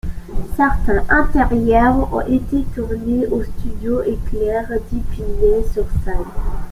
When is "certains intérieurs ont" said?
0.57-2.21